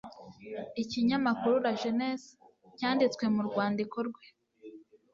[0.81, 2.27] icyinyamakuru LA JEUNESSE
[2.77, 4.25] cyanditse mu rwandiko rwe